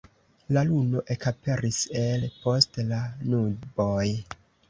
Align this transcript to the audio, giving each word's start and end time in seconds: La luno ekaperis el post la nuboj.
La 0.55 0.61
luno 0.69 1.01
ekaperis 1.15 1.77
el 2.01 2.25
post 2.45 2.81
la 2.89 3.03
nuboj. 3.35 4.09